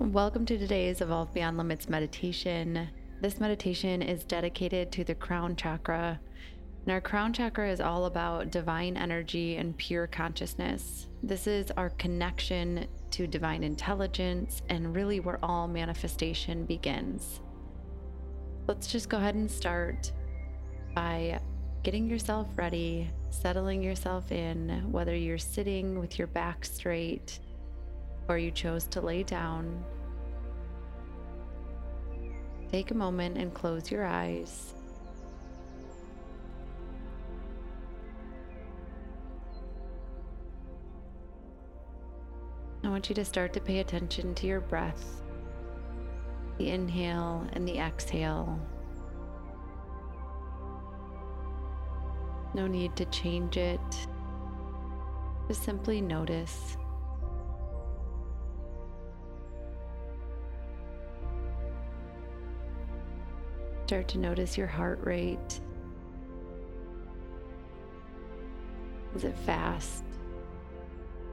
[0.00, 2.88] Welcome to today's Evolve Beyond Limits meditation.
[3.20, 6.20] This meditation is dedicated to the crown chakra.
[6.84, 11.08] And our crown chakra is all about divine energy and pure consciousness.
[11.24, 17.40] This is our connection to divine intelligence and really where all manifestation begins.
[18.68, 20.12] Let's just go ahead and start
[20.94, 21.40] by
[21.82, 27.40] getting yourself ready, settling yourself in, whether you're sitting with your back straight
[28.28, 29.82] or you chose to lay down,
[32.70, 34.74] take a moment and close your eyes.
[42.84, 45.22] I want you to start to pay attention to your breath,
[46.58, 48.58] the inhale and the exhale.
[52.54, 53.80] No need to change it.
[55.48, 56.76] Just simply notice.
[63.88, 65.60] Start to notice your heart rate.
[69.16, 70.04] Is it fast?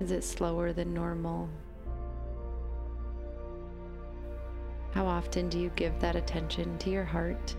[0.00, 1.48] Is it slower than normal?
[4.90, 7.56] How often do you give that attention to your heart?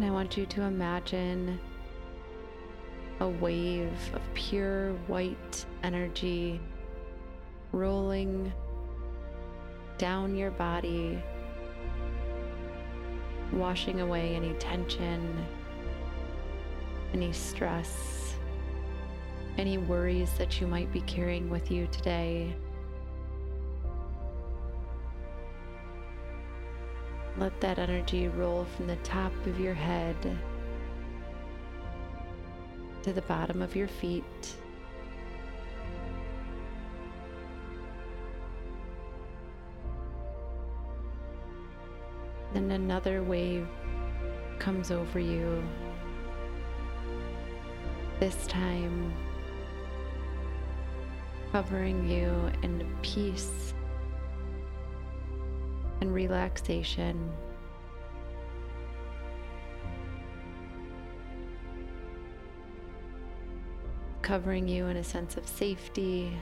[0.00, 1.60] And I want you to imagine
[3.20, 6.58] a wave of pure white energy
[7.70, 8.50] rolling
[9.98, 11.22] down your body,
[13.52, 15.46] washing away any tension,
[17.12, 18.36] any stress,
[19.58, 22.56] any worries that you might be carrying with you today.
[27.40, 30.14] Let that energy roll from the top of your head
[33.02, 34.24] to the bottom of your feet.
[42.52, 43.66] Then another wave
[44.58, 45.64] comes over you.
[48.18, 49.14] This time,
[51.52, 53.72] covering you in peace
[56.00, 57.32] and relaxation.
[64.22, 66.32] Covering you in a sense of safety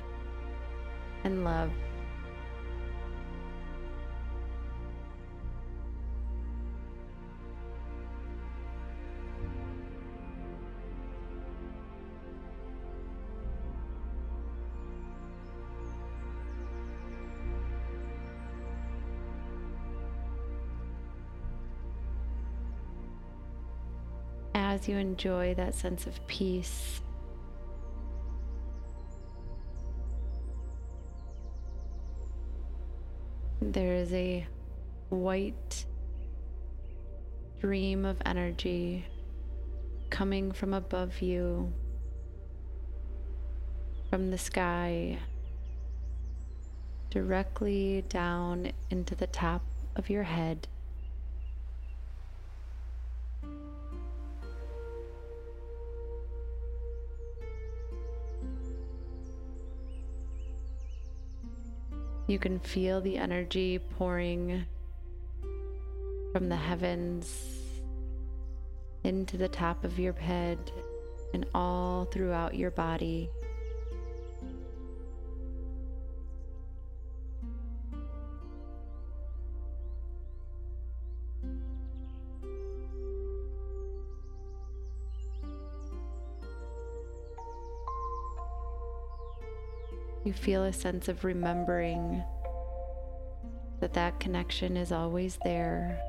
[1.24, 1.70] and love.
[24.58, 27.00] As you enjoy that sense of peace.
[33.62, 34.48] There is a
[35.10, 35.86] white
[37.56, 39.06] stream of energy
[40.10, 41.72] coming from above you,
[44.10, 45.20] from the sky,
[47.10, 49.62] directly down into the top
[49.94, 50.66] of your head.
[62.28, 64.66] You can feel the energy pouring
[66.30, 67.62] from the heavens
[69.02, 70.58] into the top of your head
[71.32, 73.30] and all throughout your body.
[90.28, 92.22] You feel a sense of remembering
[93.80, 96.02] that that connection is always there.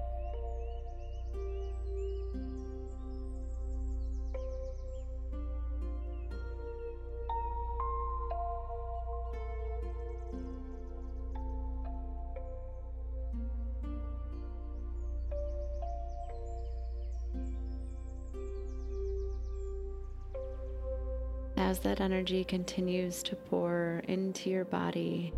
[21.69, 25.31] As that energy continues to pour into your body,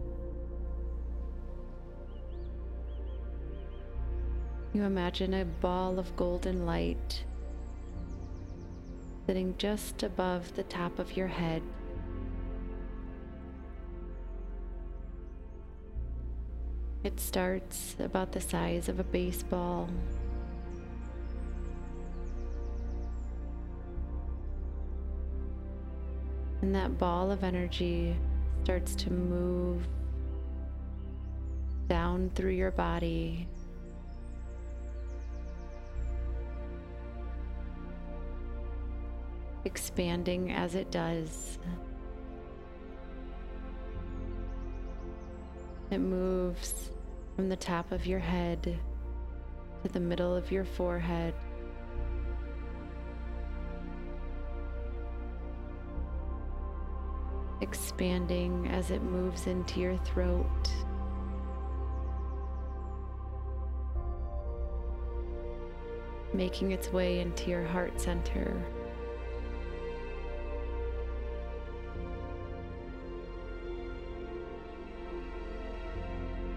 [4.72, 7.26] you imagine a ball of golden light
[9.28, 11.62] sitting just above the top of your head.
[17.04, 19.90] It starts about the size of a baseball.
[26.62, 28.16] And that ball of energy
[28.64, 29.88] starts to move
[31.88, 33.48] down through your body.
[39.66, 41.58] Expanding as it does.
[45.90, 46.92] It moves
[47.36, 48.80] from the top of your head
[49.84, 51.34] to the middle of your forehead.
[58.02, 60.72] Expanding as it moves into your throat.
[66.34, 68.60] Making its way into your heart center.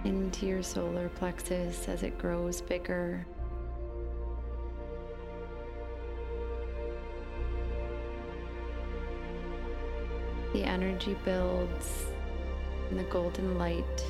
[0.06, 3.26] into your solar plexus as it grows bigger.
[10.54, 12.06] The energy builds
[12.88, 14.04] and the golden light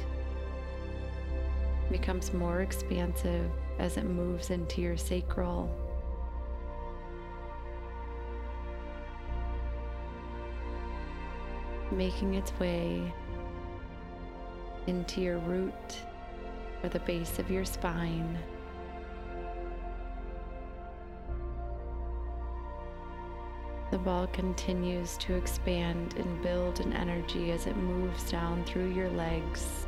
[1.91, 5.75] becomes more expansive as it moves into your sacral.
[11.91, 13.11] Making its way
[14.87, 15.73] into your root
[16.83, 18.39] or the base of your spine.
[23.91, 29.11] The ball continues to expand and build in energy as it moves down through your
[29.11, 29.87] legs,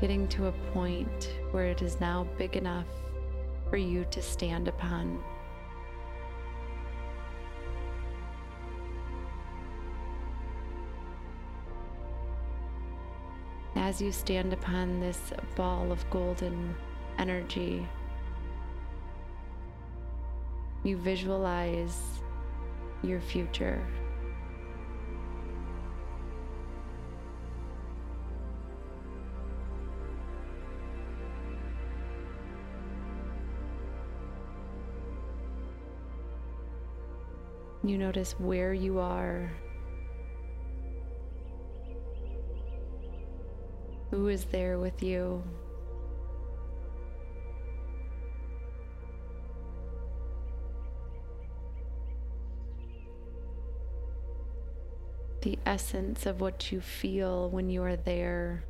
[0.00, 2.86] getting to a point where it is now big enough
[3.68, 5.22] for you to stand upon.
[13.92, 16.74] as you stand upon this ball of golden
[17.18, 17.86] energy,
[20.84, 21.98] you visualize
[23.02, 23.84] your future.
[37.84, 39.50] You notice where you are
[44.12, 45.42] Who is there with you?
[55.42, 58.64] The essence of what you feel when you are there.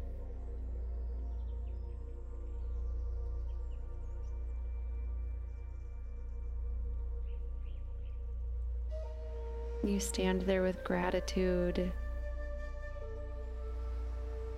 [9.84, 11.92] You stand there with gratitude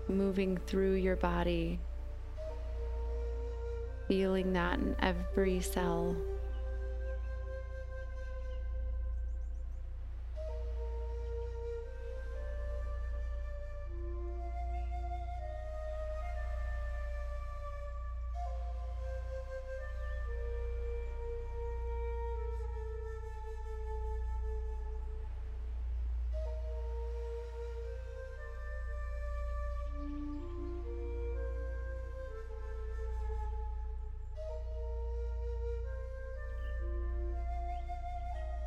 [0.09, 1.81] moving through your body,
[4.07, 6.15] feeling that in every cell.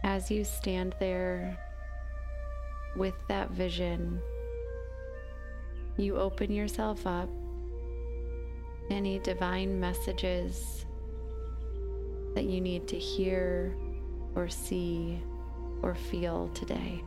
[0.08, 1.60] As you stand there
[2.96, 4.22] with that vision,
[5.98, 7.30] you open yourself up
[8.90, 10.86] any divine messages
[12.36, 13.76] that you need to hear
[14.34, 15.22] or see
[15.82, 17.04] or feel today.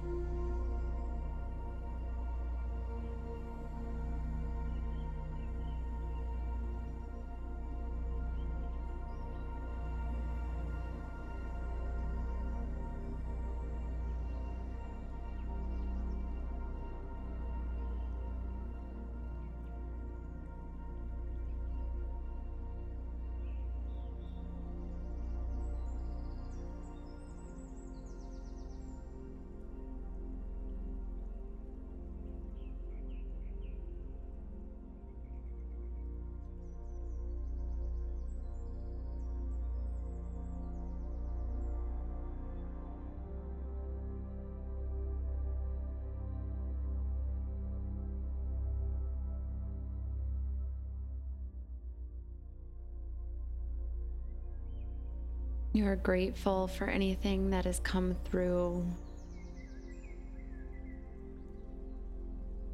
[55.73, 58.85] You are grateful for anything that has come through.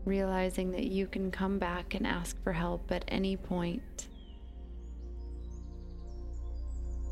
[0.07, 4.07] realizing that you can come back and ask for help at any point.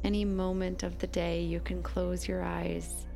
[0.05, 3.07] Any moment of the day, you can close your eyes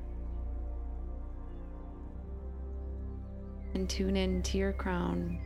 [3.74, 5.38] and tune in to your crown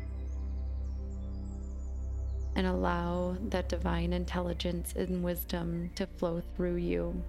[2.54, 7.22] and allow that divine intelligence and wisdom to flow through you.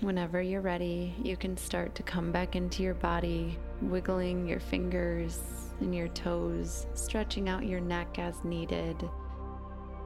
[0.00, 5.40] Whenever you're ready, you can start to come back into your body, wiggling your fingers
[5.80, 8.96] and your toes, stretching out your neck as needed.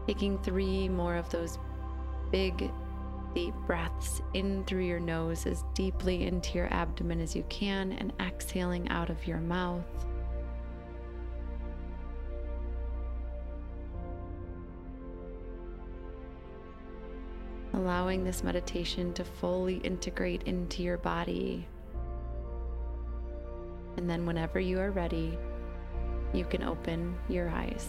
[0.06, 1.58] Taking three more of those
[2.30, 2.70] big,
[3.34, 8.12] deep breaths in through your nose as deeply into your abdomen as you can, and
[8.20, 9.84] exhaling out of your mouth.
[17.72, 21.66] allowing this meditation to fully integrate into your body.
[23.96, 25.38] And then, whenever you are ready,
[26.32, 27.88] you can open your eyes.